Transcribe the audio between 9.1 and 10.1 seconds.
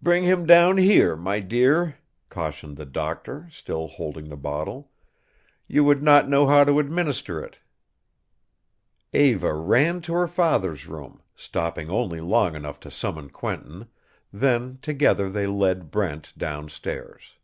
Eva ran